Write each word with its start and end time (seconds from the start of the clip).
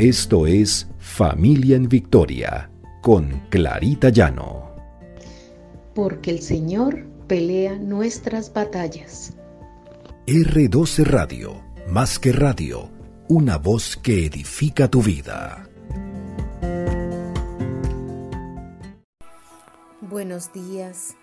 Esto 0.00 0.46
es 0.46 0.88
Familia 0.98 1.76
en 1.76 1.86
Victoria 1.86 2.70
con 3.02 3.42
Clarita 3.50 4.08
Llano. 4.08 4.74
Porque 5.94 6.30
el 6.30 6.40
Señor 6.40 7.04
pelea 7.26 7.76
nuestras 7.76 8.50
batallas. 8.50 9.34
R12 10.26 11.04
Radio, 11.04 11.62
más 11.86 12.18
que 12.18 12.32
radio, 12.32 12.88
una 13.28 13.58
voz 13.58 13.98
que 13.98 14.24
edifica 14.24 14.88
tu 14.88 15.02
vida. 15.02 15.68
Buenos 20.00 20.50
días. 20.54 21.14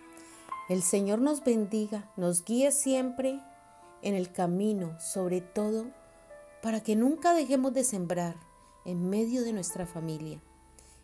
El 0.69 0.83
Señor 0.83 1.19
nos 1.19 1.43
bendiga, 1.43 2.11
nos 2.15 2.45
guíe 2.45 2.71
siempre 2.71 3.39
en 4.03 4.13
el 4.13 4.31
camino, 4.31 4.99
sobre 4.99 5.41
todo 5.41 5.87
para 6.61 6.81
que 6.81 6.95
nunca 6.95 7.33
dejemos 7.33 7.73
de 7.73 7.83
sembrar 7.83 8.46
en 8.87 9.09
medio 9.09 9.43
de 9.43 9.51
nuestra 9.51 9.85
familia. 9.85 10.39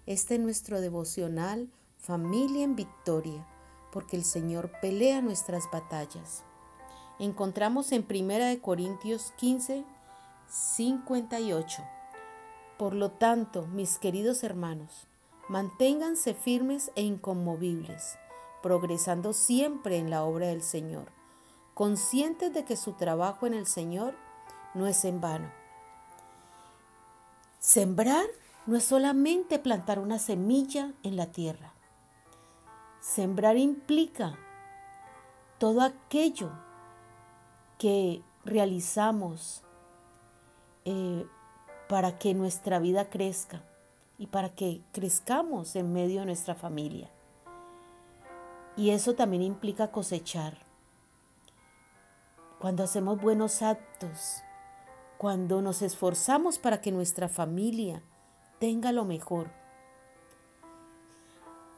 Este 0.05 0.35
es 0.35 0.39
nuestro 0.39 0.79
devocional 0.79 1.69
Familia 1.97 2.63
en 2.63 2.77
Victoria, 2.77 3.45
porque 3.91 4.15
el 4.15 4.23
Señor 4.23 4.71
pelea 4.81 5.21
nuestras 5.21 5.69
batallas. 5.69 6.43
Encontramos 7.19 7.91
en 7.91 8.05
1 8.09 8.61
Corintios 8.61 9.33
15, 9.35 9.83
58. 10.47 11.83
Por 12.79 12.93
lo 12.93 13.11
tanto, 13.11 13.67
mis 13.67 13.97
queridos 13.97 14.43
hermanos, 14.43 15.05
manténganse 15.49 16.33
firmes 16.33 16.89
e 16.95 17.01
inconmovibles, 17.01 18.17
progresando 18.61 19.33
siempre 19.33 19.97
en 19.97 20.09
la 20.09 20.23
obra 20.23 20.47
del 20.47 20.63
Señor, 20.63 21.11
conscientes 21.73 22.53
de 22.53 22.63
que 22.63 22.77
su 22.77 22.93
trabajo 22.93 23.45
en 23.45 23.53
el 23.53 23.67
Señor 23.67 24.15
no 24.73 24.87
es 24.87 25.03
en 25.03 25.19
vano 25.19 25.62
Sembrar 27.73 28.27
no 28.67 28.77
es 28.77 28.83
solamente 28.83 29.57
plantar 29.57 29.97
una 29.97 30.19
semilla 30.19 30.93
en 31.01 31.17
la 31.17 31.31
tierra. 31.31 31.73
Sembrar 32.99 33.57
implica 33.57 34.37
todo 35.57 35.81
aquello 35.81 36.51
que 37.79 38.21
realizamos 38.45 39.63
eh, 40.85 41.25
para 41.89 42.19
que 42.19 42.35
nuestra 42.35 42.77
vida 42.77 43.09
crezca 43.09 43.63
y 44.19 44.27
para 44.27 44.49
que 44.49 44.83
crezcamos 44.91 45.75
en 45.75 45.93
medio 45.93 46.19
de 46.19 46.27
nuestra 46.27 46.53
familia. 46.53 47.09
Y 48.77 48.91
eso 48.91 49.15
también 49.15 49.41
implica 49.41 49.89
cosechar. 49.91 50.59
Cuando 52.59 52.83
hacemos 52.83 53.19
buenos 53.19 53.63
actos, 53.63 54.43
cuando 55.23 55.61
nos 55.61 55.81
esforzamos 55.81 56.59
para 56.59 56.81
que 56.81 56.91
nuestra 56.91 57.29
familia 57.29 58.03
tenga 58.59 58.91
lo 58.91 59.05
mejor. 59.05 59.51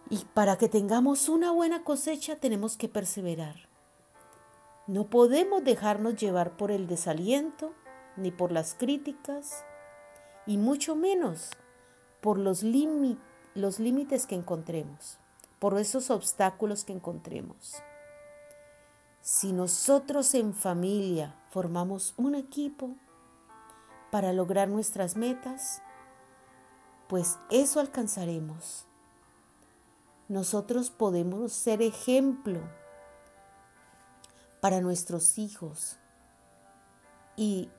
Y 0.09 0.25
para 0.33 0.57
que 0.57 0.67
tengamos 0.67 1.29
una 1.29 1.51
buena 1.51 1.83
cosecha 1.83 2.37
tenemos 2.37 2.75
que 2.75 2.89
perseverar. 2.89 3.69
No 4.87 5.11
podemos 5.11 5.63
dejarnos 5.63 6.15
llevar 6.15 6.57
por 6.57 6.71
el 6.71 6.87
desaliento, 6.87 7.71
ni 8.17 8.31
por 8.31 8.51
las 8.51 8.73
críticas, 8.73 9.63
y 10.47 10.57
mucho 10.57 10.95
menos 10.95 11.51
por 12.21 12.39
los, 12.39 12.63
límites 12.63 14.25
que 14.25 14.33
encontremos, 14.33 15.19
por 15.59 15.77
esos 15.77 16.09
obstáculos 16.09 16.83
que 16.83 16.93
encontremos. 16.93 17.75
Si 19.21 19.53
nosotros 19.53 20.33
en 20.33 20.55
familia 20.55 21.35
formamos 21.51 22.15
un 22.17 22.33
equipo, 22.33 22.95
para 24.15 24.31
lograr 24.31 24.69
nuestras 24.69 25.17
metas, 25.17 25.81
pues 27.09 27.37
eso 27.51 27.81
alcanzaremos. 27.81 28.85
Nosotros 30.29 30.89
podemos 30.89 31.51
ser 31.51 31.81
ejemplo 31.81 32.61
para 34.61 34.79
nuestros 34.79 35.37
hijos 35.37 35.97
y 37.35 37.69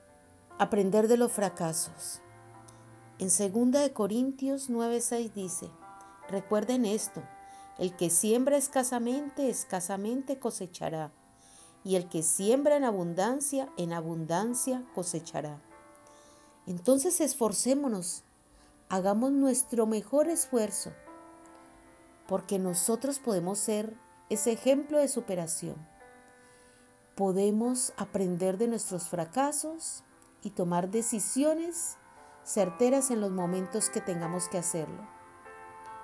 aprender 0.59 1.07
de 1.07 1.17
los 1.17 1.31
fracasos. 1.31 2.21
En 3.17 3.29
2 3.29 3.71
de 3.71 3.91
Corintios 3.91 4.69
9:6 4.69 5.33
dice, 5.33 5.71
recuerden 6.29 6.85
esto, 6.85 7.23
el 7.79 7.95
que 7.95 8.11
siembra 8.11 8.57
escasamente, 8.57 9.49
escasamente 9.49 10.37
cosechará, 10.37 11.11
y 11.83 11.95
el 11.95 12.07
que 12.07 12.21
siembra 12.21 12.77
en 12.77 12.83
abundancia, 12.83 13.73
en 13.75 13.91
abundancia 13.91 14.83
cosechará. 14.93 15.63
Entonces 16.67 17.21
esforcémonos, 17.21 18.23
hagamos 18.89 19.31
nuestro 19.31 19.85
mejor 19.85 20.27
esfuerzo, 20.27 20.91
porque 22.27 22.59
nosotros 22.59 23.19
podemos 23.19 23.57
ser 23.57 23.95
ese 24.29 24.51
ejemplo 24.51 24.97
de 24.97 25.07
superación. 25.07 25.77
Podemos 27.15 27.93
aprender 27.95 28.57
de 28.57 28.67
nuestros 28.67 29.07
fracasos 29.07 30.03
y 30.43 30.49
tomar 30.49 30.91
decisiones 30.91 31.95
certeras 32.43 33.11
en 33.11 33.21
los 33.21 33.31
momentos 33.31 33.89
que 33.89 34.01
tengamos 34.01 34.49
que 34.49 34.57
hacerlo, 34.57 35.07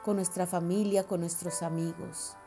con 0.05 0.15
nuestra 0.15 0.47
familia, 0.47 1.05
con 1.05 1.19
nuestros 1.19 1.61
amigos. 1.61 2.37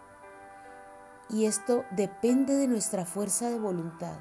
Y 1.28 1.44
esto 1.44 1.84
depende 1.90 2.54
de 2.54 2.66
nuestra 2.66 3.04
fuerza 3.04 3.50
de 3.50 3.58
voluntad, 3.58 4.20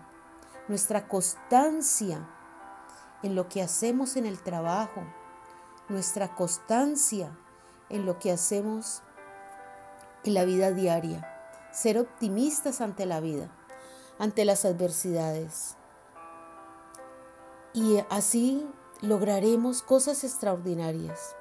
nuestra 0.67 1.07
constancia 1.07 2.34
en 3.23 3.35
lo 3.35 3.49
que 3.49 3.61
hacemos 3.61 4.15
en 4.17 4.25
el 4.25 4.41
trabajo, 4.41 5.03
nuestra 5.89 6.35
constancia 6.35 7.37
en 7.89 8.05
lo 8.05 8.19
que 8.19 8.31
hacemos 8.31 9.03
en 10.23 10.33
la 10.33 10.45
vida 10.45 10.71
diaria, 10.71 11.27
ser 11.71 11.97
optimistas 11.97 12.81
ante 12.81 13.05
la 13.05 13.19
vida, 13.19 13.49
ante 14.17 14.45
las 14.45 14.65
adversidades. 14.65 15.75
Y 17.73 17.99
así 18.09 18.67
lograremos 19.01 19.81
cosas 19.81 20.23
extraordinarias 20.23 21.35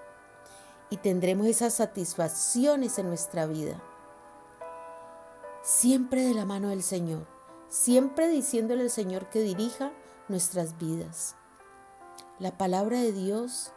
y 0.91 0.99
tendremos 0.99 1.47
esas 1.47 1.75
satisfacciones 1.75 2.99
en 2.99 3.09
nuestra 3.09 3.47
vida. 3.47 3.83
Siempre 5.63 6.23
de 6.23 6.35
la 6.35 6.45
mano 6.45 6.69
del 6.69 6.83
Señor, 6.83 7.27
siempre 7.69 8.29
diciéndole 8.29 8.83
al 8.83 8.91
Señor 8.91 9.31
que 9.31 9.41
dirija 9.41 9.93
nuestras 10.29 10.77
vidas. 10.79 11.37
La 12.41 12.59
palabra 12.59 12.99
de 12.99 13.13
Dios 13.13 13.71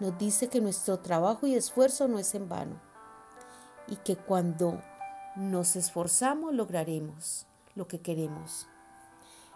nos 0.00 0.18
dice 0.18 0.48
que 0.48 0.60
nuestro 0.60 0.98
trabajo 0.98 1.46
y 1.46 1.54
esfuerzo 1.54 2.08
no 2.08 2.18
es 2.18 2.34
en 2.34 2.48
vano 2.48 2.80
y 3.86 3.94
que 3.94 4.16
cuando 4.16 4.82
nos 5.36 5.76
esforzamos 5.76 6.52
lograremos 6.52 7.46
lo 7.76 7.86
que 7.86 8.00
queremos. 8.00 8.66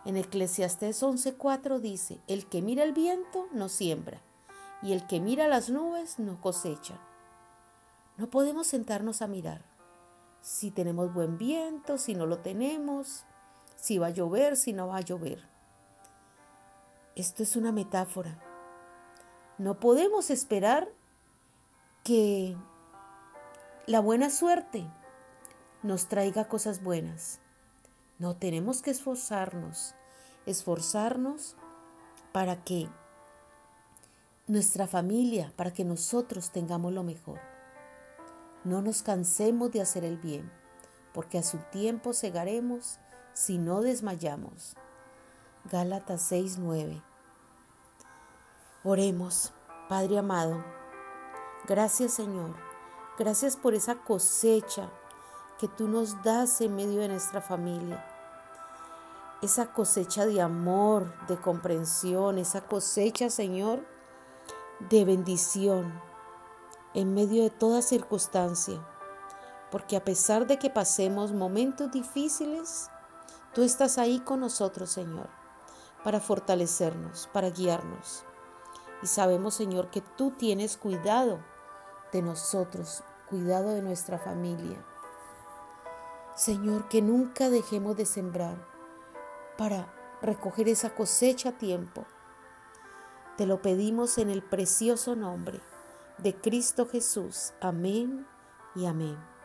En 0.05 0.17
Eclesiastés 0.17 1.03
11:4 1.03 1.81
dice, 1.81 2.21
el 2.29 2.49
que 2.49 2.63
mira 2.63 2.85
el 2.85 2.93
viento 2.93 3.49
no 3.51 3.69
siembra 3.69 4.21
y 4.83 4.93
el 4.93 5.09
que 5.09 5.19
mira 5.19 5.49
las 5.49 5.69
nubes 5.69 6.21
no 6.21 6.41
cosecha. 6.41 6.95
No 8.19 8.31
podemos 8.31 8.69
sentarnos 8.69 9.21
a 9.21 9.27
mirar 9.27 9.65
si 10.43 10.71
tenemos 10.71 11.13
buen 11.13 11.39
viento, 11.39 11.99
si 11.99 12.15
no 12.15 12.25
lo 12.25 12.39
tenemos, 12.39 13.25
si 13.75 13.99
va 13.99 14.07
a 14.07 14.11
llover, 14.11 14.57
si 14.57 14.73
no 14.73 14.87
va 14.87 14.99
a 14.99 15.01
llover. 15.01 15.58
Esto 17.19 17.43
es 17.43 17.57
una 17.57 17.73
metáfora. 17.73 18.39
No 19.59 19.81
podemos 19.81 20.31
esperar 20.31 20.89
que 22.05 22.57
la 23.87 23.99
buena 23.99 24.31
suerte 24.31 24.87
nos 25.83 26.07
traiga 26.07 26.47
cosas 26.47 26.81
buenas. 26.81 27.41
No 28.21 28.37
tenemos 28.37 28.83
que 28.83 28.93
esforzarnos, 28.93 29.97
esforzarnos 30.47 31.57
para 32.31 32.63
que 32.63 32.89
nuestra 34.47 34.87
familia, 34.87 35.53
para 35.57 35.73
que 35.73 35.85
nosotros 35.85 36.53
tengamos 36.53 36.93
lo 36.93 37.03
mejor. 37.03 37.41
No 38.63 38.81
nos 38.81 39.03
cansemos 39.03 39.73
de 39.73 39.81
hacer 39.81 40.05
el 40.05 40.19
bien, 40.19 40.53
porque 41.13 41.39
a 41.39 41.43
su 41.43 41.59
tiempo 41.73 42.13
cegaremos 42.13 43.01
si 43.33 43.59
no 43.59 43.81
desmayamos. 43.81 44.77
Gálatas 45.65 46.31
6:9 46.31 47.08
Oremos, 48.91 49.53
Padre 49.87 50.17
amado. 50.17 50.65
Gracias 51.67 52.15
Señor. 52.15 52.55
Gracias 53.19 53.55
por 53.55 53.75
esa 53.75 53.97
cosecha 53.97 54.89
que 55.59 55.69
tú 55.69 55.89
nos 55.89 56.23
das 56.23 56.63
en 56.63 56.75
medio 56.75 57.01
de 57.01 57.09
nuestra 57.09 57.43
familia. 57.43 58.03
Esa 59.43 59.75
cosecha 59.75 60.25
de 60.25 60.41
amor, 60.41 61.13
de 61.27 61.37
comprensión, 61.37 62.39
esa 62.39 62.63
cosecha, 62.63 63.29
Señor, 63.29 63.85
de 64.89 65.05
bendición 65.05 65.93
en 66.95 67.13
medio 67.13 67.43
de 67.43 67.51
toda 67.51 67.83
circunstancia. 67.83 68.81
Porque 69.71 69.99
a 69.99 70.05
pesar 70.05 70.47
de 70.47 70.59
que 70.59 70.71
pasemos 70.71 71.35
momentos 71.35 71.93
difíciles, 71.93 72.89
tú 73.53 73.63
estás 73.65 73.99
ahí 73.99 74.21
con 74.21 74.41
nosotros, 74.41 74.89
Señor, 74.89 75.29
para 76.05 76.21
fortalecernos, 76.21 77.29
para 77.35 77.51
guiarnos 77.51 78.25
Y 79.03 79.07
sabemos, 79.07 79.55
Señor, 79.55 79.91
que 79.91 80.01
tú 80.01 80.33
tienes 80.33 80.77
cuidado 80.77 81.41
de 82.13 82.23
nosotros, 82.23 83.05
cuidado 83.29 83.71
de 83.71 83.83
nuestra 83.83 84.19
familia. 84.19 84.85
Señor, 86.35 86.89
que 86.89 87.03
nunca 87.03 87.51
dejemos 87.51 87.97
de 87.97 88.07
sembrar 88.07 88.57
para 89.57 89.93
recoger 90.23 90.69
esa 90.69 90.95
cosecha 90.95 91.51
a 91.51 91.59
tiempo. 91.59 92.07
Te 93.37 93.47
lo 93.47 93.63
pedimos 93.63 94.19
en 94.19 94.31
el 94.31 94.43
precioso 94.43 95.15
nombre 95.15 95.61
de 96.19 96.35
Cristo 96.35 96.87
Jesús. 96.87 97.53
Amén 97.61 98.27
y 98.75 98.87
amén. 98.87 99.38